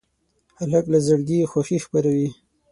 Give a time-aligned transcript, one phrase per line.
[0.59, 2.29] هلک له زړګي خوښي خپروي.